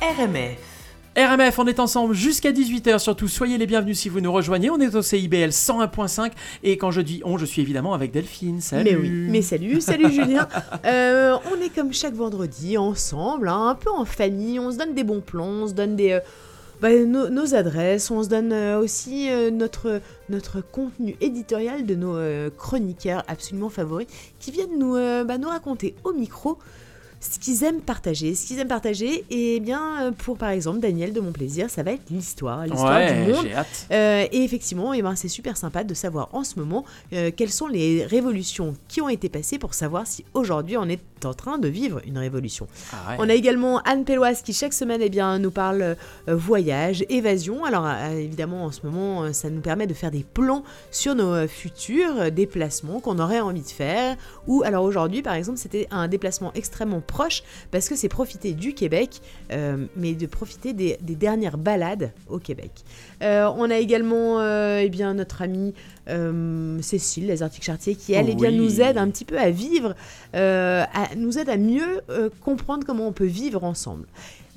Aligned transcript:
RMF. 0.00 0.58
RMF, 1.16 1.58
on 1.58 1.66
est 1.66 1.80
ensemble 1.80 2.14
jusqu'à 2.14 2.52
18h, 2.52 3.00
surtout 3.00 3.26
soyez 3.26 3.58
les 3.58 3.66
bienvenus 3.66 3.98
si 3.98 4.08
vous 4.08 4.20
nous 4.20 4.30
rejoignez, 4.30 4.70
on 4.70 4.78
est 4.78 4.94
au 4.94 5.02
CIBL 5.02 5.48
101.5 5.48 6.30
et 6.62 6.78
quand 6.78 6.92
je 6.92 7.00
dis 7.00 7.20
on, 7.24 7.36
je 7.36 7.44
suis 7.44 7.62
évidemment 7.62 7.94
avec 7.94 8.12
Delphine, 8.12 8.60
salut. 8.60 8.84
Mais 8.84 8.94
oui, 8.94 9.10
mais 9.28 9.42
salut, 9.42 9.80
salut 9.80 10.12
Julien. 10.12 10.46
Euh, 10.84 11.36
on 11.52 11.60
est 11.60 11.74
comme 11.74 11.92
chaque 11.92 12.14
vendredi 12.14 12.78
ensemble, 12.78 13.48
hein, 13.48 13.70
un 13.70 13.74
peu 13.74 13.90
en 13.90 14.04
famille, 14.04 14.60
on 14.60 14.70
se 14.70 14.76
donne 14.76 14.94
des 14.94 15.02
bons 15.02 15.20
plans, 15.20 15.48
on 15.48 15.66
se 15.66 15.72
donne 15.72 15.96
des, 15.96 16.12
euh, 16.12 16.20
bah, 16.80 16.90
nos, 16.94 17.28
nos 17.28 17.54
adresses, 17.56 18.10
on 18.12 18.22
se 18.22 18.28
donne 18.28 18.52
euh, 18.52 18.78
aussi 18.78 19.28
notre, 19.52 20.00
notre 20.28 20.60
contenu 20.60 21.16
éditorial 21.20 21.84
de 21.86 21.96
nos 21.96 22.50
chroniqueurs 22.56 23.24
absolument 23.26 23.68
favoris 23.68 24.06
qui 24.38 24.52
viennent 24.52 24.78
nous, 24.78 24.94
bah, 25.24 25.38
nous 25.38 25.48
raconter 25.48 25.96
au 26.04 26.12
micro 26.12 26.58
ce 27.20 27.38
qu'ils 27.38 27.64
aiment 27.64 27.80
partager. 27.80 28.34
Ce 28.34 28.46
qu'ils 28.46 28.58
aiment 28.60 28.68
partager, 28.68 29.24
et 29.30 29.60
bien 29.60 30.02
euh, 30.02 30.10
pour 30.12 30.36
par 30.38 30.50
exemple 30.50 30.78
Daniel 30.80 31.12
de 31.12 31.20
Mon 31.20 31.32
Plaisir, 31.32 31.68
ça 31.68 31.82
va 31.82 31.92
être 31.92 32.10
l'histoire, 32.10 32.64
l'histoire 32.64 32.96
Ouais, 32.96 33.24
du 33.24 33.32
monde. 33.32 33.46
hâte. 33.54 33.86
Euh, 33.90 34.26
et 34.30 34.44
effectivement, 34.44 34.92
eh 34.94 35.02
ben, 35.02 35.16
c'est 35.16 35.28
super 35.28 35.56
sympa 35.56 35.82
de 35.84 35.94
savoir 35.94 36.28
en 36.32 36.44
ce 36.44 36.58
moment 36.58 36.84
euh, 37.12 37.30
quelles 37.36 37.50
sont 37.50 37.66
les 37.66 38.04
révolutions 38.04 38.74
qui 38.86 39.00
ont 39.00 39.08
été 39.08 39.28
passées 39.28 39.58
pour 39.58 39.74
savoir 39.74 40.06
si 40.06 40.24
aujourd'hui 40.34 40.76
on 40.76 40.88
est 40.88 41.00
en 41.24 41.34
train 41.34 41.58
de 41.58 41.66
vivre 41.66 42.00
une 42.06 42.18
révolution. 42.18 42.68
Ah 42.92 43.10
ouais. 43.10 43.16
On 43.18 43.28
a 43.28 43.34
également 43.34 43.78
Anne 43.80 44.04
Pelloise 44.04 44.42
qui 44.42 44.52
chaque 44.52 44.72
semaine 44.72 45.00
eh 45.02 45.08
bien, 45.10 45.40
nous 45.40 45.50
parle 45.50 45.82
euh, 45.82 45.96
voyage, 46.28 47.04
évasion. 47.08 47.64
Alors 47.64 47.88
évidemment 48.12 48.64
en 48.64 48.70
ce 48.70 48.80
moment 48.86 49.32
ça 49.32 49.50
nous 49.50 49.60
permet 49.60 49.88
de 49.88 49.94
faire 49.94 50.12
des 50.12 50.22
plans 50.24 50.62
sur 50.92 51.16
nos 51.16 51.48
futurs 51.48 52.30
déplacements 52.30 53.00
qu'on 53.00 53.18
aurait 53.18 53.40
envie 53.40 53.62
de 53.62 53.66
faire. 53.68 54.16
Ou 54.46 54.62
alors 54.64 54.84
aujourd'hui 54.84 55.22
par 55.22 55.34
exemple 55.34 55.58
c'était 55.58 55.88
un 55.90 56.06
déplacement 56.06 56.52
extrêmement 56.54 57.00
proche 57.08 57.42
parce 57.72 57.88
que 57.88 57.96
c'est 57.96 58.08
profiter 58.08 58.52
du 58.52 58.74
Québec 58.74 59.20
euh, 59.50 59.86
mais 59.96 60.12
de 60.14 60.26
profiter 60.26 60.72
des, 60.74 60.96
des 61.00 61.16
dernières 61.16 61.58
balades 61.58 62.12
au 62.28 62.38
Québec. 62.38 62.70
Euh, 63.22 63.50
on 63.56 63.68
a 63.70 63.78
également 63.78 64.38
euh, 64.40 64.80
eh 64.84 64.88
bien, 64.90 65.14
notre 65.14 65.42
amie 65.42 65.74
Cécile, 66.82 67.26
les 67.26 67.42
Arctic 67.42 67.64
Chartier, 67.64 67.94
qui 67.94 68.12
elle 68.12 68.30
eh 68.30 68.34
bien, 68.34 68.50
Oui. 68.50 68.56
nous 68.56 68.80
aide 68.80 68.96
un 68.96 69.08
petit 69.10 69.24
peu 69.24 69.38
à 69.38 69.50
vivre, 69.50 69.94
à- 70.32 71.14
nous 71.16 71.38
aide 71.38 71.48
à 71.50 71.56
mieux 71.56 72.00
comprendre 72.42 72.84
comment 72.86 73.06
on 73.08 73.12
peut 73.12 73.26
vivre 73.26 73.64
ensemble. 73.64 74.06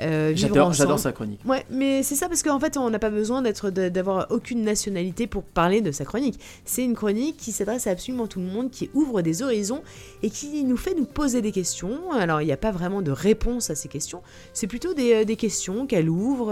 Euh, 0.01 0.31
J'adore, 0.35 0.73
sa 0.99 1.11
chronique. 1.11 1.39
Ouais, 1.45 1.65
mais 1.69 2.03
c'est 2.03 2.15
ça 2.15 2.27
parce 2.27 2.43
qu'en 2.43 2.59
fait, 2.59 2.77
on 2.77 2.89
n'a 2.89 2.99
pas 2.99 3.09
besoin 3.09 3.41
d'être, 3.41 3.69
d'avoir 3.69 4.27
aucune 4.31 4.63
nationalité 4.63 5.27
pour 5.27 5.43
parler 5.43 5.81
de 5.81 5.91
sa 5.91 6.05
chronique. 6.05 6.39
C'est 6.65 6.83
une 6.83 6.95
chronique 6.95 7.37
qui 7.37 7.51
s'adresse 7.51 7.87
à 7.87 7.91
absolument 7.91 8.27
tout 8.27 8.39
le 8.39 8.45
monde, 8.47 8.71
qui 8.71 8.89
ouvre 8.93 9.21
des 9.21 9.43
horizons 9.43 9.81
et 10.23 10.29
qui 10.29 10.63
nous 10.63 10.77
fait 10.77 10.95
nous 10.95 11.05
poser 11.05 11.41
des 11.41 11.51
questions. 11.51 12.11
Alors, 12.13 12.41
il 12.41 12.45
n'y 12.45 12.51
a 12.51 12.57
pas 12.57 12.71
vraiment 12.71 13.01
de 13.01 13.11
réponse 13.11 13.69
à 13.69 13.75
ces 13.75 13.87
questions. 13.89 14.21
C'est 14.53 14.67
plutôt 14.67 14.93
des, 14.93 15.13
euh, 15.13 15.23
des 15.23 15.35
questions 15.35 15.85
qu'elle 15.87 16.09
ouvre 16.09 16.51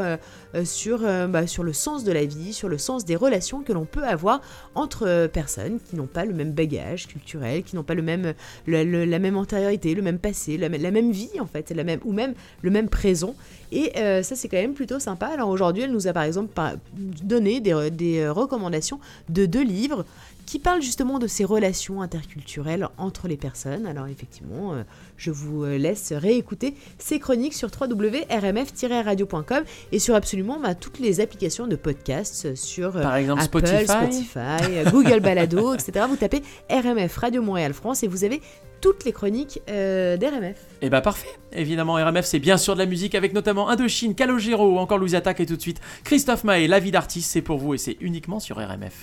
euh, 0.55 0.65
sur, 0.65 0.99
bah, 0.99 1.47
sur 1.47 1.63
le 1.63 1.73
sens 1.73 2.03
de 2.03 2.11
la 2.11 2.25
vie, 2.25 2.53
sur 2.53 2.69
le 2.69 2.77
sens 2.77 3.05
des 3.05 3.15
relations 3.15 3.61
que 3.61 3.73
l'on 3.73 3.85
peut 3.85 4.03
avoir 4.03 4.41
entre 4.75 5.27
personnes 5.27 5.79
qui 5.89 5.95
n'ont 5.95 6.07
pas 6.07 6.25
le 6.25 6.33
même 6.33 6.51
bagage 6.51 7.07
culturel, 7.07 7.63
qui 7.63 7.75
n'ont 7.75 7.83
pas 7.83 7.93
le 7.95 8.01
même, 8.01 8.33
le- 8.65 8.83
le- 8.83 9.05
la 9.05 9.19
même 9.19 9.37
antériorité, 9.37 9.95
le 9.95 10.01
même 10.01 10.19
passé, 10.19 10.57
la, 10.57 10.69
la 10.69 10.91
même 10.91 11.11
vie 11.11 11.39
en 11.39 11.45
fait, 11.47 11.71
la 11.71 11.83
même, 11.83 11.99
ou 12.05 12.13
même 12.13 12.33
le 12.61 12.69
même 12.69 12.89
présent. 12.89 13.35
Et 13.71 13.97
euh, 13.97 14.23
ça, 14.23 14.35
c'est 14.35 14.47
quand 14.47 14.57
même 14.57 14.73
plutôt 14.73 14.99
sympa. 14.99 15.27
Alors 15.27 15.49
aujourd'hui, 15.49 15.83
elle 15.83 15.91
nous 15.91 16.07
a 16.07 16.13
par 16.13 16.23
exemple 16.23 16.53
donné 16.95 17.59
des, 17.59 17.91
des 17.91 18.19
euh, 18.19 18.33
recommandations 18.33 18.99
de 19.29 19.45
deux 19.45 19.63
livres 19.63 20.05
qui 20.49 20.57
parlent 20.57 20.81
justement 20.81 21.19
de 21.19 21.27
ces 21.27 21.45
relations 21.45 22.01
interculturelles 22.01 22.89
entre 22.97 23.27
les 23.27 23.37
personnes. 23.37 23.85
Alors 23.85 24.07
effectivement, 24.07 24.73
euh, 24.73 24.81
je 25.15 25.29
vous 25.29 25.63
euh, 25.63 25.77
laisse 25.77 26.11
réécouter 26.11 26.73
ces 26.97 27.19
chroniques 27.19 27.53
sur 27.53 27.69
www.rmf-radio.com 27.69 29.63
et 29.91 29.99
sur 29.99 30.15
absolument 30.15 30.59
bah, 30.59 30.73
toutes 30.73 30.97
les 30.97 31.19
applications 31.19 31.67
de 31.67 31.75
podcasts 31.75 32.45
euh, 32.45 32.55
sur 32.55 32.97
euh, 32.97 33.03
Par 33.03 33.17
exemple, 33.17 33.43
Apple, 33.43 33.67
Spotify. 33.67 33.85
Spotify, 33.85 34.63
euh, 34.71 34.89
Google 34.89 35.19
Balado, 35.19 35.73
etc. 35.75 36.07
Vous 36.09 36.15
tapez 36.15 36.41
RMF 36.67 37.15
Radio 37.17 37.43
Montréal 37.43 37.73
France 37.75 38.01
et 38.01 38.07
vous 38.07 38.23
avez 38.23 38.41
toutes 38.81 39.05
les 39.05 39.11
chroniques 39.11 39.61
euh, 39.69 40.17
d'RMF. 40.17 40.57
Et 40.81 40.89
bah 40.89 41.01
parfait. 41.01 41.27
Évidemment, 41.51 41.93
RMF, 41.93 42.25
c'est 42.25 42.39
bien 42.39 42.57
sûr 42.57 42.73
de 42.73 42.79
la 42.79 42.85
musique 42.85 43.15
avec 43.15 43.33
notamment 43.33 43.69
Indochine, 43.69 44.15
Calogero 44.15 44.75
ou 44.75 44.77
encore 44.77 44.97
Louis 44.97 45.15
Attaque 45.15 45.39
et 45.39 45.45
tout 45.45 45.55
de 45.55 45.61
suite 45.61 45.79
Christophe 46.03 46.43
Maé, 46.43 46.67
La 46.67 46.79
vie 46.79 46.91
d'artiste, 46.91 47.31
c'est 47.31 47.41
pour 47.41 47.57
vous 47.57 47.73
et 47.73 47.77
c'est 47.77 47.97
uniquement 48.01 48.39
sur 48.39 48.57
RMF. 48.57 48.93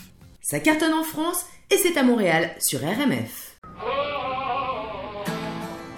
Ça 0.43 0.61
cartonne 0.61 0.95
en 0.95 1.05
France 1.05 1.45
et 1.71 1.77
c'est 1.77 1.97
à 1.97 2.03
Montréal 2.03 2.51
sur 2.59 2.81
RMF. 2.81 3.59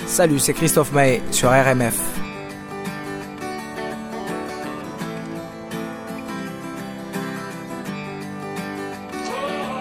Salut, 0.06 0.38
c'est 0.38 0.54
Christophe 0.54 0.92
Maé 0.92 1.20
sur 1.30 1.50
RMF. 1.50 2.27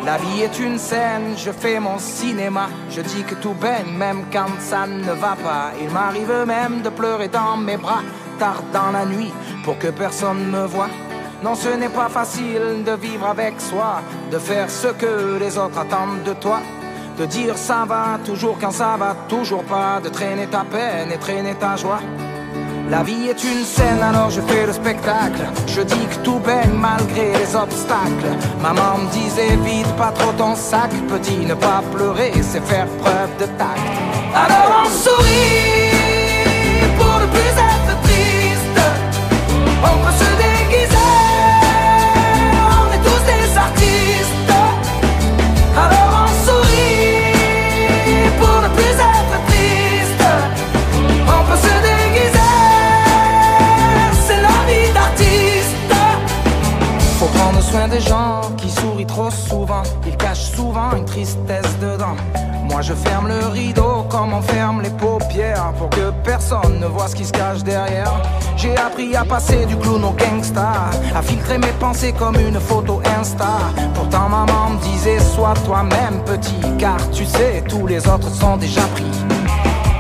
La 0.08 0.16
vie 0.16 0.42
est 0.42 0.58
une 0.60 0.78
scène, 0.78 1.36
je 1.36 1.52
fais 1.52 1.82
mon 1.82 2.00
cinéma. 2.00 2.70
Je 2.90 3.02
dis 3.02 3.24
que 3.24 3.36
tout 3.36 3.54
baigne, 3.56 3.92
même 3.98 4.24
quand 4.32 4.58
ça 4.58 4.88
ne 4.88 5.12
va 5.12 5.36
pas. 5.36 5.74
Il 5.82 5.90
m'arrive 5.90 6.46
même 6.48 6.82
de 6.82 6.88
pleurer 6.88 7.28
dans 7.28 7.58
mes 7.58 7.76
bras, 7.76 8.04
tard 8.40 8.64
dans 8.72 8.92
la 8.94 9.06
nuit, 9.06 9.34
pour 9.66 9.78
que 9.78 9.90
personne 9.90 10.50
me 10.50 10.66
voie. 10.66 10.88
Non, 11.44 11.56
ce 11.56 11.68
n'est 11.76 11.90
pas 11.90 12.08
facile 12.08 12.86
de 12.86 12.94
vivre 12.94 13.28
avec 13.28 13.60
soi, 13.60 14.02
de 14.32 14.38
faire 14.38 14.70
ce 14.70 14.88
que 14.88 15.38
les 15.42 15.58
autres 15.58 15.78
attendent 15.78 16.24
de 16.24 16.36
toi. 16.36 16.62
De 17.18 17.26
dire 17.26 17.58
ça 17.58 17.84
va 17.86 18.18
toujours 18.24 18.58
quand 18.62 18.72
ça 18.72 18.96
va 18.98 19.14
toujours 19.28 19.66
pas, 19.66 20.00
de 20.02 20.08
traîner 20.08 20.48
ta 20.48 20.64
peine 20.64 21.12
et 21.12 21.18
traîner 21.18 21.56
ta 21.56 21.76
joie. 21.76 22.00
La 22.90 23.04
vie 23.04 23.28
est 23.28 23.44
une 23.44 23.66
scène, 23.66 24.02
alors 24.02 24.30
je 24.30 24.40
fais 24.40 24.66
le 24.66 24.72
spectacle. 24.72 25.42
Je 25.68 25.82
dis 25.82 26.06
que 26.10 26.16
tout 26.24 26.40
baigne 26.40 26.72
malgré 26.74 27.34
les 27.34 27.54
obstacles. 27.54 28.32
Maman 28.62 29.00
me 29.00 29.12
disait 29.12 29.58
vite 29.58 29.94
pas 29.98 30.12
trop 30.12 30.32
ton 30.32 30.56
sac, 30.56 30.92
petit, 31.10 31.46
ne 31.46 31.54
pas 31.54 31.84
pleurer, 31.92 32.32
c'est 32.42 32.64
faire 32.64 32.88
preuve 33.04 33.36
de 33.40 33.46
tact. 33.58 33.82
Alors 34.34 34.84
on 34.86 34.90
sourit 34.90 35.92
pour 36.98 37.20
ne 37.20 37.26
plus 37.26 37.54
être 37.72 38.02
triste. 38.04 38.28
Soin 57.72 57.88
des 57.88 58.00
gens 58.00 58.42
qui 58.58 58.70
sourient 58.70 59.06
trop 59.06 59.30
souvent. 59.30 59.84
Ils 60.06 60.18
cachent 60.18 60.52
souvent 60.56 60.92
une 60.96 61.06
tristesse 61.06 61.78
dedans. 61.80 62.16
Moi 62.70 62.82
je 62.82 62.94
ferme 62.94 63.28
le 63.28 63.48
rideau 63.48 64.06
comme 64.10 64.34
on 64.34 64.42
ferme 64.42 64.82
les 64.82 64.90
paupières 64.90 65.74
pour 65.78 65.90
que 65.90 66.12
personne 66.24 66.80
ne 66.80 66.86
voit 66.86 67.08
ce 67.08 67.16
qui 67.16 67.26
se 67.26 67.32
cache 67.32 67.64
derrière. 67.64 68.12
J'ai 68.58 68.76
appris 68.78 69.16
à 69.16 69.24
passer 69.24 69.66
du 69.66 69.78
clown 69.78 70.04
au 70.04 70.12
gangsta, 70.12 70.90
à 71.16 71.22
filtrer 71.22 71.58
mes 71.58 71.76
pensées 71.80 72.14
comme 72.14 72.36
une 72.36 72.60
photo 72.60 73.02
Insta. 73.20 73.60
Pourtant 73.94 74.30
maman 74.30 74.72
me 74.72 74.80
disait 74.80 75.20
sois 75.20 75.54
toi-même 75.66 76.24
petit, 76.26 76.60
car 76.78 76.98
tu 77.12 77.26
sais 77.26 77.64
tous 77.70 77.88
les 77.88 78.08
autres 78.08 78.30
sont 78.30 78.58
déjà 78.58 78.82
pris. 78.96 79.12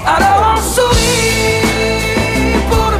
Alors 0.05 0.55
on 0.55 0.61
sourit 0.61 1.67
pour 2.69 2.91
ne 2.91 2.96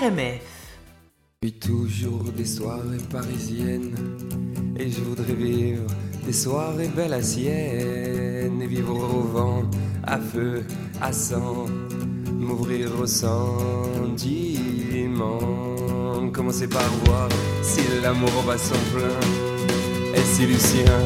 RMF. 0.00 0.40
Toujours 1.60 2.24
des 2.34 2.46
soirées 2.46 2.96
parisiennes 3.10 3.94
et 4.78 4.90
je 4.90 5.00
voudrais 5.02 5.34
vivre 5.34 5.82
des 6.24 6.32
soirées 6.32 6.88
belles 6.88 7.12
à 7.12 7.22
Sienne 7.22 8.62
et 8.62 8.66
vivre 8.66 8.94
au 8.94 9.20
vent, 9.20 9.62
à 10.04 10.18
feu, 10.18 10.64
à 11.02 11.12
sang, 11.12 11.66
m'ouvrir 12.32 12.98
au 12.98 13.06
sentiment. 13.06 13.38
Commencer 16.32 16.68
par 16.68 16.88
voir 17.04 17.28
si 17.62 17.80
l'amour 18.02 18.42
va 18.46 18.56
son 18.56 18.80
plein 18.94 19.20
et 20.14 20.24
si 20.24 20.46
Lucien 20.46 21.00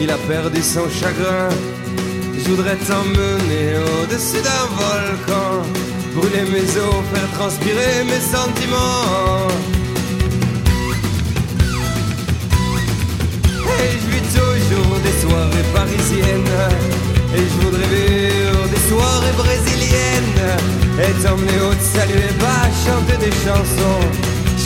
il 0.00 0.10
a 0.10 0.18
perdu 0.26 0.60
son 0.60 0.88
chagrin. 0.88 1.50
Je 2.36 2.50
voudrais 2.50 2.76
t'emmener 2.76 3.76
au-dessus 4.02 4.42
d'un 4.42 4.66
volcan, 4.80 5.62
brûler 6.14 6.46
mes 6.52 6.70
os, 6.76 7.02
faire 7.12 7.30
transpirer 7.38 8.04
mes 8.04 8.20
sentiments. 8.20 9.48
Et 13.82 13.92
je 14.00 14.06
vis 14.12 14.26
toujours 14.38 14.98
des 15.06 15.16
soirées 15.22 15.68
parisiennes, 15.74 16.56
et 17.36 17.44
je 17.50 17.56
voudrais 17.64 17.88
vivre 17.96 18.64
des 18.74 18.82
soirées 18.90 19.36
brésiliennes, 19.36 20.42
et 21.04 21.12
t'emmener 21.22 21.60
au 21.68 21.72
saluer 21.94 22.32
bas, 22.40 22.66
chanter 22.84 23.16
des 23.26 23.34
chansons, 23.44 24.02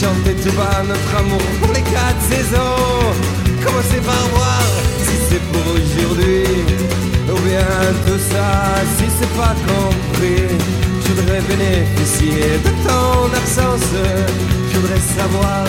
chanter 0.01 0.35
tout 0.43 0.57
bas 0.57 0.83
notre 0.87 1.13
amour 1.19 1.47
pour 1.61 1.73
les 1.73 1.83
quatre 1.83 2.23
saisons. 2.29 3.13
Commencer 3.65 4.01
par 4.05 4.25
voir 4.35 4.63
si 5.05 5.17
c'est 5.29 5.43
pour 5.51 5.67
aujourd'hui 5.73 6.45
ou 7.33 7.39
bien 7.49 7.67
tout 8.07 8.21
ça 8.31 8.75
si 8.99 9.05
c'est 9.19 9.35
pas 9.37 9.55
compris. 9.67 10.94
Je 11.05 11.13
voudrais 11.13 11.41
bénéficier 11.43 12.59
de 12.65 12.71
ton 12.87 13.27
absence. 13.37 13.91
Je 14.73 14.79
voudrais 14.79 15.01
savoir 15.01 15.65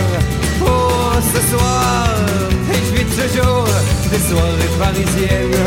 pour 0.59 1.13
ce 1.33 1.41
soir. 1.51 2.07
Et 2.73 2.79
je 2.85 2.91
vis 2.95 3.05
toujours 3.05 3.67
des 4.11 4.23
soirées 4.29 4.73
parisiennes. 4.79 5.59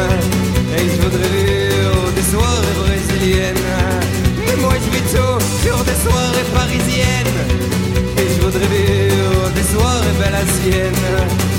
Et 0.76 0.84
je 0.92 0.96
voudrais 1.02 1.28
vivre 1.36 2.12
des 2.16 2.26
soirées 2.32 2.76
brésiliennes. 2.82 3.66
Mais 4.46 4.56
moi 4.62 4.74
je 4.84 4.90
vis 4.90 5.04
toujours 5.10 5.84
des 5.84 5.98
soirées 6.04 6.48
parisiennes. 6.54 7.38
Et 8.16 8.26
je 8.34 8.40
voudrais 8.44 8.66
vivre 8.66 9.50
des 9.54 9.62
soirées 9.62 10.16
belles. 10.18 11.57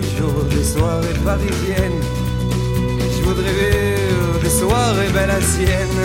Toujours 0.00 0.44
des 0.44 0.64
soirées 0.64 1.18
parisiennes. 1.24 2.00
Je 3.14 3.22
voudrais 3.22 3.52
vivre 3.52 4.38
des 4.42 4.50
soirées 4.50 5.08
Sienne. 5.42 6.02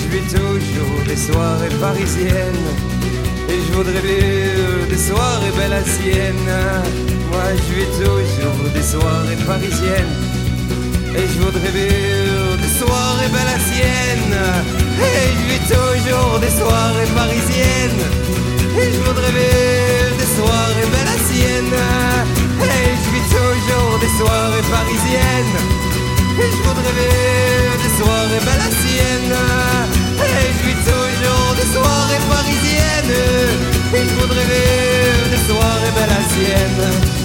Je 0.00 0.06
vis 0.12 0.26
toujours 0.32 1.02
des 1.06 1.16
soirées 1.16 1.74
parisiennes. 1.80 2.68
Et 3.48 3.58
je 3.66 3.72
voudrais 3.72 4.00
vivre 4.00 4.86
des 4.88 4.98
soirées 4.98 5.52
Sienne. 5.84 6.50
Moi 7.30 7.46
je 7.56 7.74
vis 7.74 7.90
toujours 7.98 8.70
des 8.74 8.82
soirées 8.82 9.42
parisiennes. 9.46 10.16
Et 11.16 11.26
je 11.32 11.38
voudrais 11.40 11.72
vivre 11.80 12.56
des 12.62 12.74
soirées 12.80 13.32
Sienne. 13.68 14.34
Et 15.00 15.28
je 15.36 15.44
vis 15.50 15.64
toujours 15.72 16.38
des 16.40 16.54
soirées 16.60 17.12
parisiennes. 17.14 18.04
Et 18.78 18.92
je 18.92 19.00
voudrais 19.06 19.32
vivre 19.32 20.16
des 20.18 20.30
soirées 20.36 20.88
belles 20.92 22.45
des 24.00 24.12
soirées 24.18 24.66
parisiennes. 24.70 25.58
Et 26.38 26.50
je 26.50 26.60
voudrais 26.62 26.94
vivre 26.98 27.76
des 27.82 27.92
soirées 27.98 28.42
Sienne. 28.80 29.34
Et 30.22 30.52
je 30.56 30.66
vis 30.66 30.80
toujours 30.84 31.54
des 31.58 31.68
soirées 31.74 32.24
parisiennes. 32.28 33.16
Et 33.94 34.02
je 34.08 34.14
voudrais 34.20 34.46
vivre 34.52 35.28
des 35.30 35.42
soirées 35.48 35.92
belles 35.96 37.15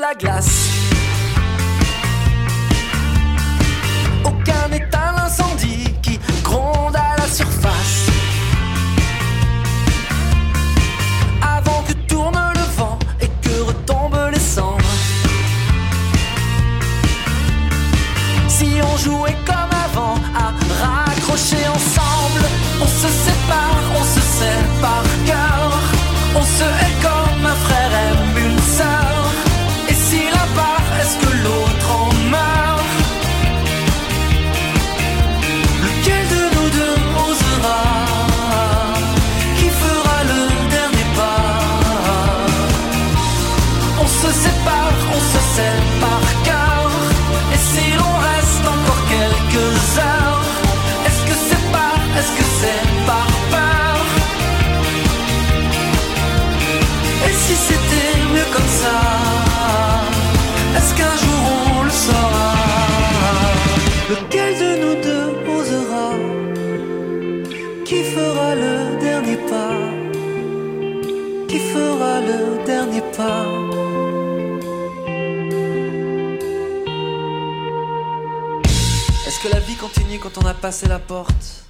la 0.00 0.14
glace. 0.14 0.93
Est-ce 79.26 79.40
que 79.40 79.48
la 79.48 79.60
vie 79.60 79.76
continue 79.76 80.18
quand 80.18 80.36
on 80.36 80.46
a 80.46 80.52
passé 80.52 80.86
la 80.86 80.98
porte? 80.98 81.64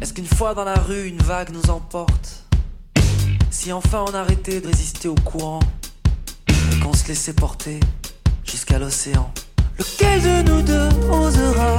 Est-ce 0.00 0.12
qu'une 0.12 0.26
fois 0.26 0.52
dans 0.52 0.64
la 0.64 0.74
rue, 0.74 1.06
une 1.06 1.22
vague 1.22 1.50
nous 1.50 1.70
emporte? 1.70 2.44
Si 3.50 3.72
enfin 3.72 4.04
on 4.08 4.14
arrêtait 4.14 4.60
de 4.60 4.66
résister 4.66 5.06
au 5.06 5.14
courant 5.14 5.60
et 6.48 6.80
qu'on 6.80 6.92
se 6.92 7.06
laissait 7.06 7.34
porter 7.34 7.78
jusqu'à 8.44 8.80
l'océan? 8.80 9.32
Lequel 9.78 10.22
de 10.22 10.50
nous 10.50 10.62
deux 10.62 10.88
osera 11.08 11.76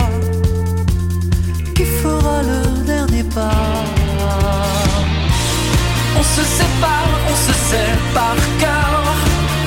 Qui 1.75 1.83
fera 1.83 2.41
le 2.41 2.85
dernier 2.85 3.23
pas? 3.25 3.83
On 6.17 6.23
se 6.23 6.43
sépare, 6.43 7.09
on 7.29 7.35
se 7.35 8.13
par 8.13 8.35
cœur. 8.57 9.03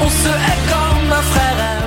On 0.01 0.09
se 0.09 0.29
hait 0.29 0.63
comme 0.71 1.13
un 1.13 1.23
frère 1.23 1.84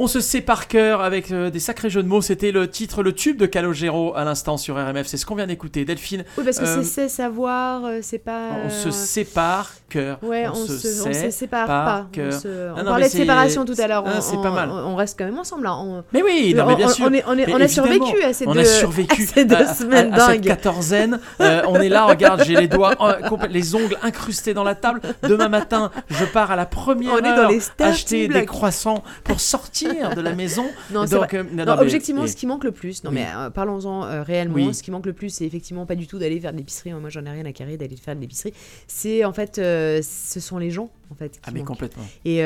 On 0.00 0.06
se 0.06 0.20
sait 0.20 0.40
par 0.40 0.68
cœur 0.68 1.00
avec 1.02 1.32
euh, 1.32 1.50
des 1.50 1.58
sacrés 1.58 1.90
jeux 1.90 2.04
de 2.04 2.08
mots. 2.08 2.22
C'était 2.22 2.52
le 2.52 2.70
titre, 2.70 3.02
le 3.02 3.12
tube 3.12 3.36
de 3.36 3.46
Calogero 3.46 4.14
à 4.14 4.22
l'instant 4.24 4.56
sur 4.56 4.76
RMF. 4.76 5.06
C'est 5.08 5.16
ce 5.16 5.26
qu'on 5.26 5.34
vient 5.34 5.46
d'écouter. 5.48 5.84
Delphine, 5.84 6.24
Oui, 6.36 6.44
parce 6.44 6.58
que 6.60 6.64
Euh, 6.64 6.82
c'est 6.82 6.84
c'est 6.84 7.08
savoir, 7.08 7.84
euh, 7.84 7.98
c'est 8.02 8.18
pas. 8.18 8.50
on 8.64 8.70
se 8.70 8.88
euh, 8.88 8.90
sépare 8.92 9.72
cœur. 9.88 10.18
Ouais, 10.22 10.46
on, 10.48 10.54
se, 10.54 11.08
on 11.08 11.12
se 11.12 11.30
sépare 11.30 11.66
pas. 11.66 12.06
On, 12.08 12.12
cœur. 12.14 12.32
se- 12.32 12.70
on 12.74 12.76
non, 12.78 12.84
parlait 12.84 13.06
de 13.06 13.10
séparation 13.10 13.64
tout 13.64 13.74
à 13.76 13.88
l'heure. 13.88 14.04
On- 14.06 14.20
c'est 14.20 14.36
pas 14.40 14.50
mal. 14.52 14.70
On, 14.70 14.94
reste 14.94 15.18
quand 15.18 15.24
même 15.24 15.38
ensemble 15.38 15.64
là. 15.64 15.74
On, 15.76 16.04
Mais 16.12 16.22
oui, 16.22 16.54
non, 16.56 16.66
mais 16.66 16.76
bien 16.76 16.86
on, 16.86 16.90
sûr. 16.90 17.06
on 17.08 17.12
est- 17.12 17.24
on 17.26 17.36
est- 17.36 17.62
a 17.62 17.68
survécu 17.68 18.22
à 18.22 18.32
ces 18.32 18.46
on 18.46 18.52
deux, 18.52 18.60
a 18.60 18.64
survécu 18.64 19.22
à 19.22 19.26
ces 19.26 19.44
deux 19.44 19.56
à- 19.56 19.58
à- 19.70 19.74
semaines 19.74 20.12
à 20.14 20.20
cette 20.20 20.40
dingues. 20.42 20.46
quatorzaine. 20.46 21.18
Euh, 21.40 21.62
on 21.66 21.74
est 21.80 21.88
là, 21.88 22.04
regarde, 22.04 22.44
j'ai 22.44 22.54
les 22.54 22.68
doigts, 22.68 22.94
euh, 23.00 23.36
les 23.50 23.74
ongles 23.74 23.96
incrustés 24.02 24.54
dans 24.54 24.64
la 24.64 24.74
table. 24.76 25.00
Demain 25.24 25.48
matin, 25.48 25.90
je 26.08 26.24
pars 26.24 26.50
à 26.52 26.56
la 26.56 26.66
première 26.66 27.14
On 27.14 27.18
est 27.18 27.26
heure 27.28 27.36
dans 27.44 27.48
les 27.48 27.58
starting 27.60 27.92
acheter 27.92 28.28
des 28.28 28.44
croissants 28.46 29.02
pour 29.24 29.40
sortir 29.40 29.87
de 30.14 30.20
la 30.20 30.34
maison. 30.34 30.64
Non, 30.90 31.04
Donc, 31.04 31.34
euh, 31.34 31.42
Non, 31.52 31.64
non, 31.64 31.76
mais- 31.76 31.82
objectivement, 31.82 32.24
et- 32.24 32.28
ce 32.28 32.36
qui 32.36 32.46
manque 32.46 32.64
le 32.64 32.72
plus, 32.72 33.04
non 33.04 33.10
Oui. 33.10 33.16
mais 33.16 33.26
euh, 33.36 33.50
parlons-en 33.50 34.04
euh, 34.04 34.22
réellement, 34.22 34.54
Oui. 34.56 34.74
ce 34.74 34.82
qui 34.82 34.90
manque 34.90 35.06
le 35.06 35.12
plus, 35.12 35.28
c'est 35.30 35.44
effectivement 35.44 35.86
pas 35.86 35.94
du 35.96 36.06
tout 36.06 36.18
d'aller 36.18 36.40
faire 36.40 36.52
de 36.52 36.58
l'épicerie. 36.58 36.92
Moi, 36.92 37.10
j'en 37.10 37.24
ai 37.26 37.30
rien 37.30 37.44
à 37.44 37.52
carrer 37.52 37.76
d'aller 37.76 37.96
faire 37.96 38.16
de 38.16 38.20
l'épicerie. 38.20 38.52
C'est 38.86 39.24
en 39.24 39.32
fait, 39.32 39.58
euh, 39.58 40.00
ce 40.02 40.40
sont 40.40 40.58
les 40.58 40.70
gens 40.70 40.90
en 41.10 41.14
fait. 41.14 41.30
Qui 41.32 41.38
Ah 41.44 41.50
mais 41.52 41.60
manquent. 41.60 41.68
complètement. 41.68 42.04
Et 42.24 42.38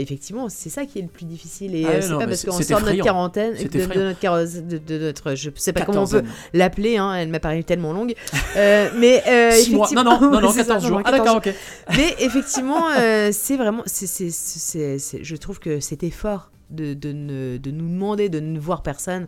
effectivement, 0.00 0.48
c'est 0.48 0.70
ça 0.70 0.84
qui 0.86 0.98
est 0.98 1.02
le 1.02 1.08
plus 1.08 1.24
difficile. 1.26 1.74
Et 1.74 1.84
Ah 1.86 2.00
c'est 2.00 2.10
pas 2.16 2.26
parce 2.26 2.44
qu'on 2.44 2.52
sort 2.60 2.80
de 2.80 2.86
notre 2.86 3.02
quarantaine, 3.02 3.54
de, 3.54 4.02
notre 4.02 4.18
caro- 4.20 4.38
de, 4.44 4.78
de 4.78 4.98
notre, 4.98 5.34
je 5.34 5.50
sais 5.56 5.72
pas 5.72 5.82
comment 5.82 6.02
on 6.04 6.06
peut 6.08 6.22
l'appeler. 6.54 6.96
Hein, 6.96 7.14
elle 7.14 7.28
m'a 7.28 7.40
paru 7.40 7.64
tellement 7.64 7.92
longue. 7.92 8.14
Mais 8.56 9.22
effectivement- 9.26 9.86
non, 10.04 10.04
non, 10.20 10.40
non, 10.40 10.50
c'est 10.52 10.64
ça, 10.64 10.74
14 10.74 10.86
jours. 10.86 11.00
Ah 11.04 11.10
14 11.12 11.24
d'accord, 11.24 11.36
ok. 11.36 11.54
mais 11.96 12.14
effectivement, 12.20 12.84
c'est 13.32 13.56
vraiment, 13.56 13.82
c'est, 13.86 14.08
je 15.22 15.36
trouve 15.36 15.58
que 15.58 15.80
cet 15.80 16.02
effort 16.02 16.50
de, 16.70 16.94
de, 16.94 17.12
ne- 17.12 17.56
de 17.58 17.70
nous 17.70 17.88
demander 17.88 18.28
de 18.28 18.40
ne 18.40 18.58
voir 18.58 18.82
personne, 18.82 19.26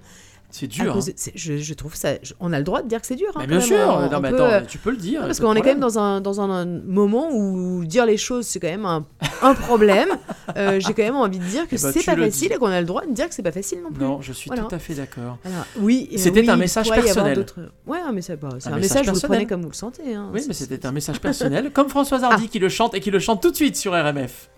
C'est 0.50 0.66
dur. 0.66 0.92
cause 0.92 1.08
hein. 1.10 1.30
je, 1.34 1.58
je 1.58 1.74
trouve 1.74 1.94
ça, 1.94 2.14
je- 2.22 2.34
on 2.40 2.52
a 2.52 2.58
le 2.58 2.64
droit 2.64 2.82
de 2.82 2.88
dire 2.88 3.00
que 3.00 3.06
c'est 3.06 3.14
dur. 3.16 3.28
hein, 3.36 3.40
Mais 3.40 3.46
bien 3.46 3.58
même, 3.58 3.66
sûr. 3.66 3.76
on- 3.78 4.00
non, 4.10 4.16
on 4.16 4.20
mais 4.20 4.30
peut, 4.30 4.42
attends, 4.42 4.60
mais 4.62 4.66
tu 4.66 4.78
peux 4.78 4.90
le 4.90 4.96
dire. 4.96 5.20
parce 5.22 5.38
pas 5.38 5.44
de 5.44 5.48
qu'on 5.48 5.54
est 5.54 5.60
quand 5.60 5.66
même 5.68 5.80
dans 5.80 5.98
un, 5.98 6.20
dans 6.20 6.40
un, 6.40 6.50
un 6.50 6.66
moment 6.66 7.30
où 7.32 7.84
dire 7.84 8.04
les 8.04 8.16
choses, 8.16 8.46
c'est 8.46 8.58
quand 8.60 8.68
même 8.68 8.84
un, 8.86 9.06
un 9.42 9.54
problème. 9.54 10.08
Euh, 10.56 10.80
j'ai 10.80 10.94
quand 10.94 11.04
même 11.04 11.14
envie 11.14 11.38
de 11.38 11.44
dire 11.44 11.62
que 11.68 11.76
Eh 11.76 11.80
ben, 11.80 11.92
c'est 11.92 12.04
pas 12.04 12.16
le 12.16 12.24
facile 12.24 12.48
dis. 12.48 12.54
et 12.54 12.58
qu'on 12.58 12.66
a 12.66 12.80
le 12.80 12.86
droit 12.86 13.06
de 13.06 13.12
dire 13.12 13.28
que 13.28 13.34
c'est 13.36 13.42
pas 13.44 13.52
facile 13.52 13.82
non 13.84 13.92
plus. 13.92 14.02
Non, 14.02 14.20
je 14.20 14.32
suis 14.32 14.48
Voilà. 14.48 14.64
tout 14.64 14.74
à 14.74 14.80
fait 14.80 14.94
d'accord. 14.94 15.38
Oui, 15.78 16.08
euh, 16.12 16.16
C'était 16.18 16.40
oui, 16.40 16.50
un 16.50 16.56
message 16.56 16.90
personnel. 16.90 17.38
Ouais, 17.86 17.98
bah, 18.02 18.10
c'est 18.18 18.32
Un 18.32 18.72
un, 18.72 18.76
message 18.76 19.06
message, 19.06 19.10
vous 19.10 19.20
prenez 19.28 19.46
comme 19.46 19.62
vous 19.62 19.68
le 19.68 19.74
sentez. 19.74 20.12
hein. 20.12 20.28
Oui, 20.34 20.42
mais 20.48 20.52
c'était 20.52 20.84
un 20.86 20.90
message 20.90 21.20
personnel, 21.20 21.70
comme 21.72 21.88
Françoise 21.88 22.24
Hardy 22.24 22.48
qui 22.48 22.58
le 22.58 22.68
chante 22.68 22.94
et 22.94 23.00
qui 23.00 23.12
le 23.12 23.20
chante 23.20 23.40
tout 23.40 23.52
de 23.52 23.56
suite 23.56 23.76
sur 23.76 23.92
RMF. 23.92 24.50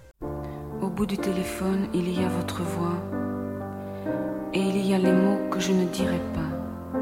Au 0.93 0.95
bout 0.95 1.07
du 1.07 1.17
téléphone, 1.17 1.87
il 1.95 2.13
y 2.13 2.23
a 2.23 2.29
votre 2.29 2.61
voix. 2.61 2.99
Et 4.53 4.61
il 4.61 4.87
y 4.87 4.93
a 4.93 4.99
les 4.99 5.11
mots 5.11 5.39
que 5.51 5.59
je 5.59 5.73
ne 5.73 5.87
dirai 5.87 6.21
pas. 6.35 7.01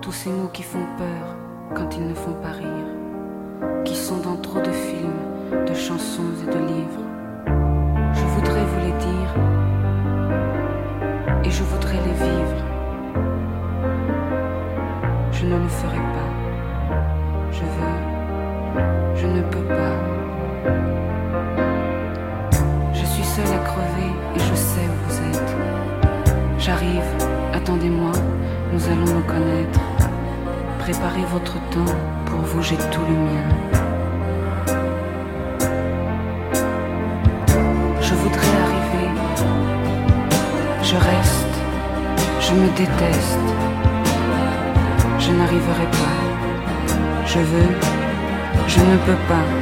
Tous 0.00 0.12
ces 0.12 0.30
mots 0.30 0.48
qui 0.50 0.62
font 0.62 0.86
peur 0.96 1.36
quand 1.74 1.94
ils 1.98 2.08
ne 2.08 2.14
font 2.14 2.32
pas 2.32 2.52
rire. 2.52 2.86
Qui 3.84 3.94
sont 3.94 4.16
dans 4.20 4.36
trop 4.36 4.60
de 4.60 4.72
films, 4.72 5.66
de 5.68 5.74
chansons 5.74 6.32
et 6.42 6.46
de 6.46 6.58
livres. 6.58 7.04
Je 8.14 8.24
voudrais 8.24 8.64
vous 8.64 8.80
les 8.86 8.96
dire. 9.08 9.34
Et 11.44 11.50
je 11.50 11.62
voudrais 11.62 12.00
les 12.06 12.14
vivre. 12.14 12.64
Je 15.32 15.44
ne 15.44 15.58
le 15.58 15.68
ferai 15.68 15.98
pas. 15.98 16.32
Je 17.52 17.60
veux. 17.60 19.16
Je 19.16 19.26
ne 19.26 19.42
peux 19.42 19.66
pas. 19.68 20.10
Seule 23.36 23.54
à 23.54 23.58
crever 23.58 24.10
et 24.34 24.40
je 24.40 24.54
sais 24.56 24.86
où 24.90 24.96
vous 25.06 25.18
êtes. 25.30 25.56
J'arrive, 26.58 27.08
attendez-moi, 27.54 28.10
nous 28.72 28.84
allons 28.86 29.14
nous 29.18 29.22
connaître. 29.22 29.80
Préparez 30.80 31.24
votre 31.30 31.54
temps, 31.70 31.94
pour 32.26 32.40
vous 32.40 32.60
j'ai 32.60 32.76
tout 32.76 33.04
le 33.08 33.14
mien. 33.14 33.46
Je 38.00 38.14
voudrais 38.14 38.56
arriver, 38.66 39.08
je 40.82 40.96
reste, 40.96 41.54
je 42.40 42.52
me 42.52 42.66
déteste. 42.76 43.38
Je 45.20 45.30
n'arriverai 45.30 45.86
pas, 45.92 46.20
je 47.26 47.38
veux, 47.38 47.74
je 48.66 48.80
ne 48.80 48.96
peux 49.06 49.20
pas. 49.28 49.59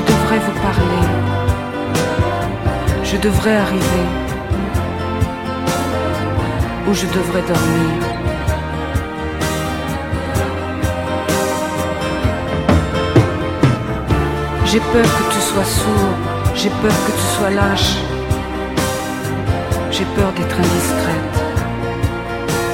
Je 0.00 0.06
devrais 0.06 0.38
vous 0.38 0.58
parler. 0.60 1.06
Je 3.04 3.16
devrais 3.18 3.56
arriver. 3.56 4.06
Ou 6.88 6.94
je 6.94 7.06
devrais 7.06 7.42
dormir. 7.42 7.92
J'ai 14.64 14.80
peur 14.80 15.04
que 15.16 15.34
tu 15.34 15.40
sois 15.40 15.64
sourd. 15.64 16.14
J'ai 16.54 16.70
peur 16.70 16.96
que 17.06 17.12
tu 17.12 17.26
sois 17.36 17.50
lâche. 17.50 17.96
J'ai 19.90 20.06
peur 20.16 20.32
d'être 20.32 20.56
indiscrète. 20.56 21.36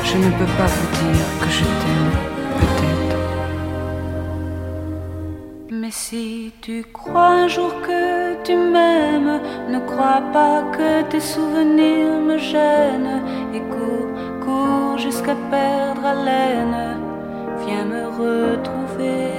Je 0.04 0.16
ne 0.16 0.30
peux 0.30 0.52
pas 0.58 0.68
vous 0.76 0.88
dire 1.02 1.26
que 1.40 1.50
je 1.50 1.64
t'aime, 1.80 2.35
si 6.08 6.52
tu 6.60 6.84
crois 6.92 7.30
un 7.42 7.48
jour 7.48 7.72
que 7.82 8.40
tu 8.44 8.54
m'aimes, 8.54 9.40
ne 9.72 9.80
crois 9.90 10.22
pas 10.32 10.62
que 10.76 11.02
tes 11.10 11.24
souvenirs 11.34 12.20
me 12.28 12.38
gênent. 12.38 13.22
Et 13.52 13.62
cours, 13.74 14.10
cours 14.44 14.98
jusqu'à 14.98 15.36
perdre 15.50 16.04
haleine. 16.12 16.82
Viens 17.64 17.86
me 17.94 18.04
retrouver. 18.22 19.32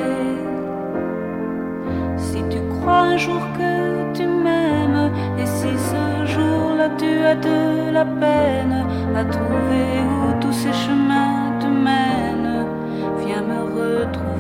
Si 2.17 2.39
tu 2.51 2.59
crois 2.73 3.03
un 3.13 3.17
jour 3.17 3.43
que 3.59 3.73
tu 4.17 4.25
m'aimes, 4.43 5.09
et 5.39 5.45
si 5.45 5.71
ce 5.91 6.03
jour-là 6.33 6.89
tu 7.01 7.11
as 7.31 7.35
de 7.49 7.91
la 7.97 8.05
peine 8.23 8.79
à 9.15 9.23
trouver 9.23 9.91
où 10.15 10.21
tous 10.41 10.57
ces 10.63 10.73
chemins 10.83 11.43
te 11.61 11.67
mènent, 11.87 12.65
viens 13.23 13.43
me 13.51 13.59
retrouver. 13.77 14.36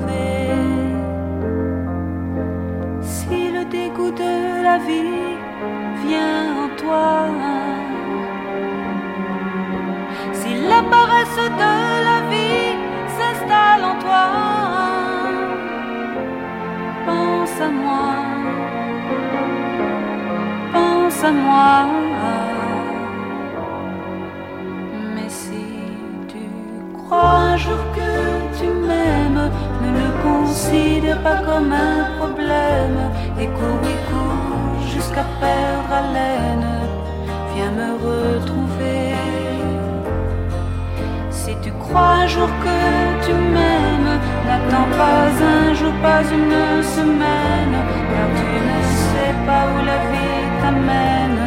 De 3.97 4.63
la 4.63 4.77
vie 4.77 5.37
vient 6.05 6.45
en 6.63 6.69
toi, 6.77 7.29
si 10.33 10.49
la 10.71 10.81
paresse 10.83 11.41
de 11.63 11.73
la 12.09 12.19
vie 12.31 12.77
s'installe 13.17 13.83
en 13.91 13.95
toi, 14.05 14.25
pense 17.05 17.61
à 17.67 17.69
moi, 17.69 18.09
pense 20.73 21.23
à 21.23 21.31
moi. 21.31 21.73
Mais 25.15 25.29
si 25.29 25.65
tu 26.27 26.43
crois 26.93 27.33
un 27.51 27.57
jour 27.57 27.83
pas 31.23 31.37
comme 31.45 31.71
un 31.71 32.17
problème 32.19 32.99
et 33.39 33.47
cours 33.47 33.87
cours 34.09 34.81
jusqu'à 34.93 35.25
perdre 35.39 35.91
haleine. 35.99 36.67
Viens 37.53 37.71
me 37.71 37.89
retrouver. 38.07 39.15
Si 41.29 41.55
tu 41.63 41.71
crois 41.83 42.09
un 42.23 42.27
jour 42.27 42.49
que 42.65 42.79
tu 43.25 43.33
m'aimes, 43.33 44.19
n'attends 44.47 44.89
pas 45.01 45.29
un 45.55 45.73
jour, 45.73 45.93
pas 46.01 46.21
une 46.37 46.83
semaine, 46.95 47.77
car 48.11 48.27
tu 48.39 48.49
ne 48.69 48.79
sais 49.07 49.35
pas 49.47 49.63
où 49.73 49.77
la 49.91 49.99
vie 50.11 50.45
t'amène. 50.61 51.43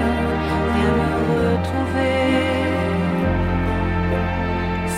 Viens 0.75 0.97
me 1.01 1.13
retrouver. 1.33 2.21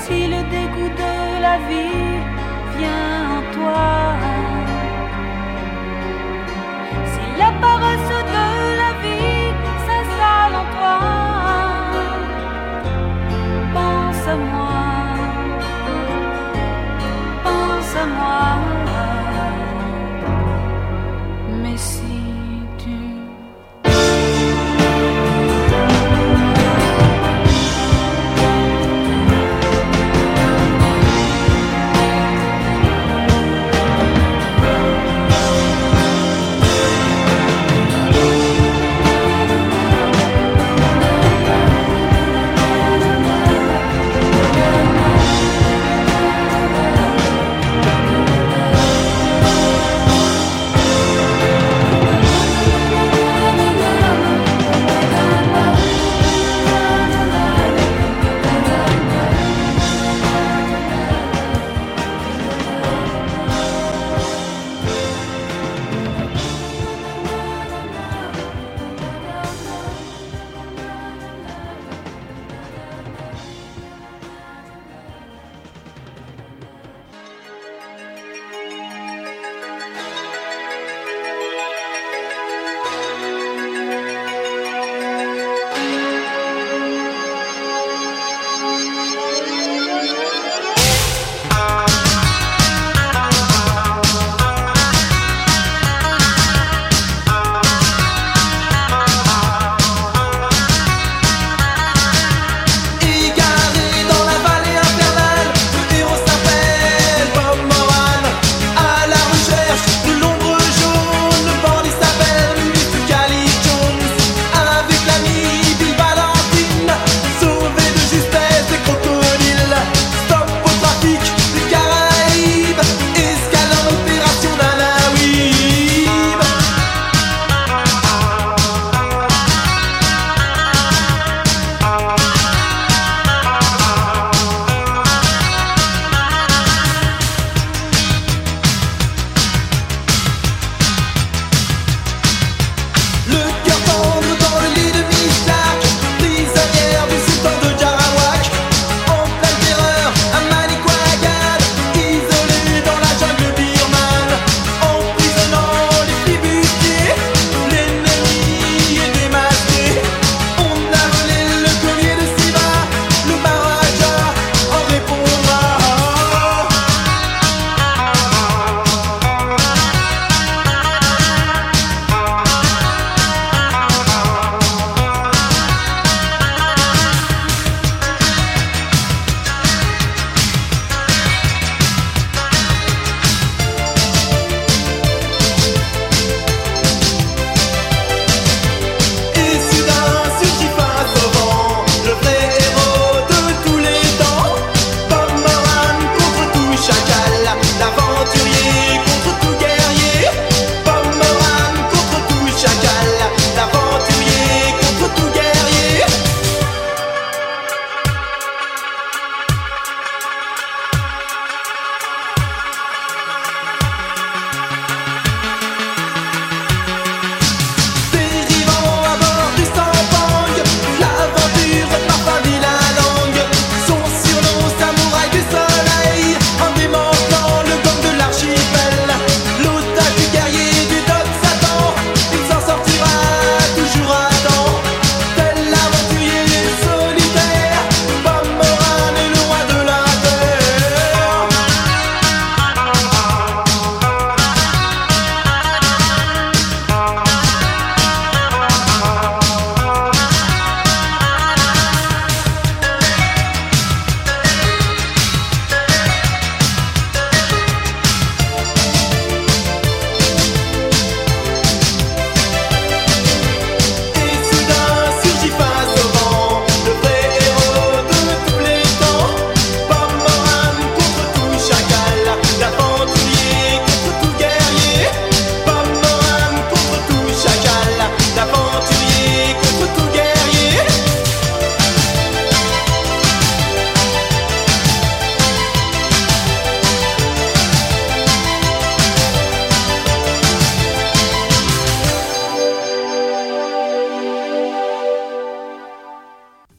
Si 0.01 0.27
le 0.33 0.41
dégoût 0.55 0.93
de 1.05 1.43
la 1.47 1.57
vie 1.69 2.21
vient 2.79 3.17
en 3.37 3.43
toi, 3.57 4.22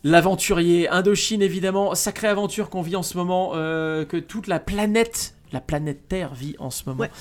L'aventurier, 0.04 0.90
Indochine 0.90 1.42
évidemment, 1.42 1.96
sacrée 1.96 2.28
aventure 2.28 2.70
qu'on 2.70 2.82
vit 2.82 2.96
en 2.96 3.04
ce 3.04 3.18
moment, 3.18 3.52
euh, 3.56 4.04
que 4.04 4.18
toute 4.18 4.48
la 4.48 4.60
planète, 4.60 5.34
la 5.54 5.62
planète 5.62 6.10
Terre 6.10 6.34
vit 6.34 6.56
en 6.60 6.70
ce 6.72 6.84
moment. 6.88 7.00
Ouais. 7.02 7.12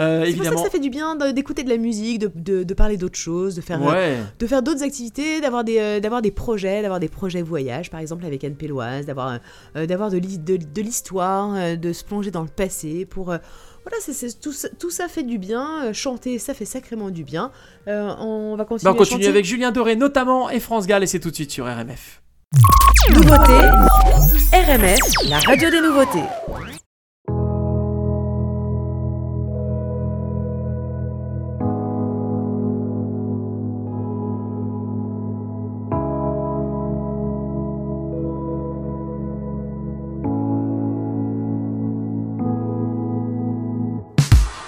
Euh, 0.00 0.24
C'est 0.26 0.34
pour 0.34 0.44
ça 0.46 0.50
que 0.50 0.60
ça 0.60 0.70
fait 0.70 0.80
du 0.80 0.90
bien 0.90 1.14
d'écouter 1.32 1.62
de 1.62 1.68
la 1.68 1.76
musique, 1.76 2.18
de, 2.18 2.32
de- 2.34 2.62
de 2.64 2.74
parler 2.74 2.96
d'autres 2.96 3.18
choses, 3.18 3.54
de 3.54 3.60
faire, 3.60 3.80
euh, 3.86 3.92
Ouais. 3.92 4.16
de 4.40 4.46
faire 4.48 4.62
d'autres 4.62 4.82
activités, 4.82 5.40
d'avoir 5.40 5.62
des, 5.62 5.78
euh, 5.78 6.00
d'avoir 6.00 6.20
des 6.20 6.32
projets, 6.32 6.82
d'avoir 6.82 6.98
des 6.98 7.08
projets 7.08 7.42
voyage, 7.42 7.90
par 7.90 8.00
exemple 8.00 8.24
avec 8.26 8.42
Anne 8.42 8.56
Péloise, 8.56 9.06
d'avoir, 9.06 9.38
euh, 9.76 9.86
d'avoir 9.86 10.10
de, 10.10 10.16
l'hi- 10.18 10.38
de, 10.38 10.56
de 10.56 10.80
l'histoire, 10.82 11.76
de 11.76 11.92
se 11.92 12.02
plonger 12.02 12.32
dans 12.32 12.42
le 12.42 12.48
passé 12.48 13.04
pour... 13.04 13.26
voilà, 13.26 13.96
tout, 14.40 14.52
ça, 14.52 14.68
tout 14.80 14.90
ça 14.90 15.06
fait 15.06 15.22
du 15.22 15.38
bien. 15.38 15.92
chanter, 15.92 16.40
ça 16.40 16.54
fait 16.54 16.64
sacrément 16.64 17.10
du 17.10 17.22
bien. 17.22 17.52
Euh, 17.86 18.12
on 18.18 18.56
va 18.56 18.64
continuer 18.64 18.88
Bah, 18.90 18.92
on 18.92 18.94
à 18.94 18.98
continue 18.98 19.20
chanter. 19.20 19.28
avec 19.28 19.44
Julien 19.44 19.70
Doré 19.70 19.94
notamment 19.94 20.50
et 20.50 20.58
France 20.60 20.86
Gall 20.88 21.02
et 21.04 21.06
c'est 21.06 21.20
tout 21.20 21.30
de 21.30 21.34
suite 21.36 21.52
sur 21.52 21.66
RMF. 21.66 22.20
Nouveauté, 22.54 23.54
RMF, 24.52 24.98
la 25.26 25.38
radio 25.38 25.70
des 25.70 25.80
nouveautés. 25.80 26.22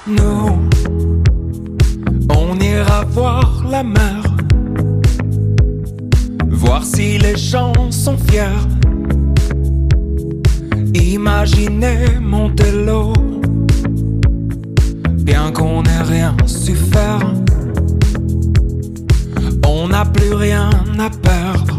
Nous, 0.07 0.71
on 2.31 2.61
ira 2.61 3.05
voir 3.11 3.63
la 3.69 3.83
mer, 3.83 4.23
voir 6.65 6.83
si 6.85 7.19
les 7.19 7.37
gens 7.37 7.73
sont 7.91 8.17
fiers. 8.17 8.63
Imaginez 10.95 12.19
Montello, 12.21 13.13
bien 15.31 15.53
qu'on 15.53 15.83
n'ait 15.83 16.03
rien 16.03 16.37
su 16.47 16.75
faire. 16.75 17.21
On 19.67 19.89
n'a 19.89 20.05
plus 20.05 20.35
rien 20.35 20.71
à 20.99 21.11
perdre. 21.11 21.79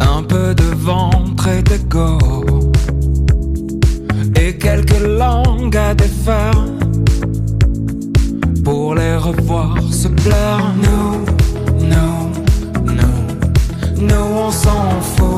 Un 0.00 0.22
peu 0.22 0.54
de 0.54 0.68
ventre 0.74 1.48
et 1.48 1.62
d'ego 1.62 2.18
et 4.36 4.56
quelques 4.56 5.00
langues 5.00 5.76
à 5.76 5.94
défaire 5.94 6.64
pour 8.64 8.94
les 8.94 9.16
revoir 9.16 9.76
se 9.90 10.08
plaire. 10.08 10.74
Nous, 10.82 11.41
nous, 14.02 14.14
on 14.16 14.50
s'en 14.50 15.00
fout 15.00 15.31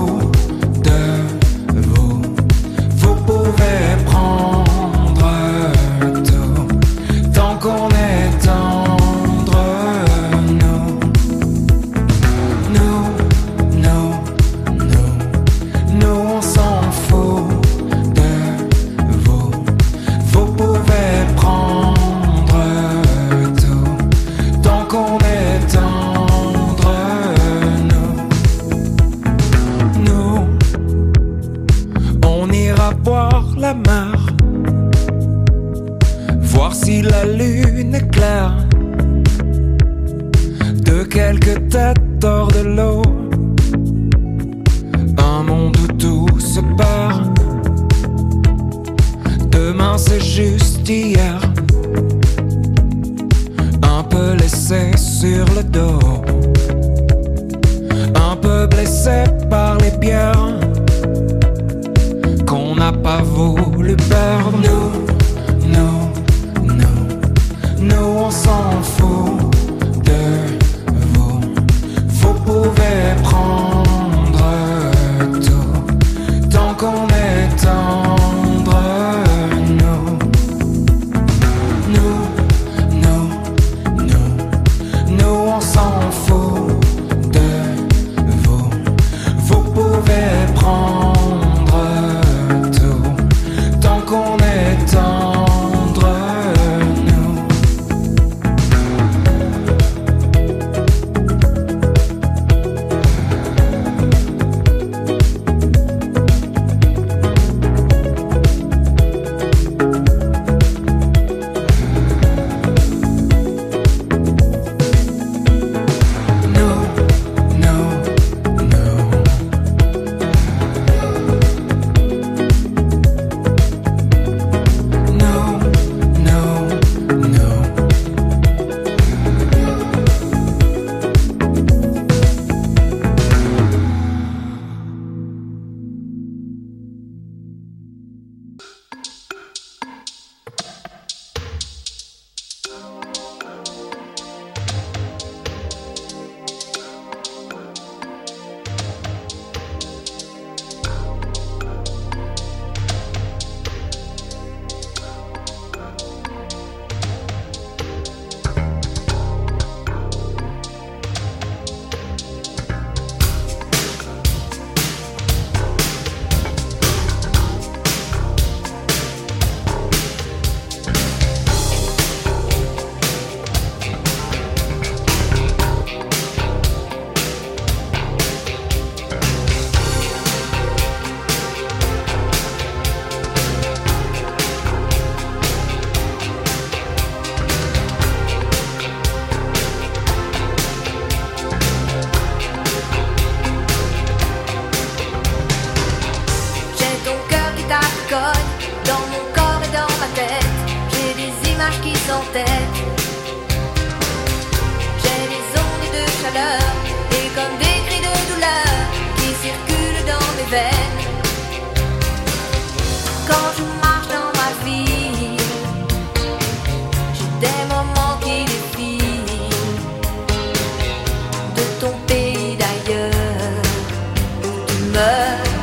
love. 225.14 225.53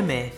Où 0.00 0.29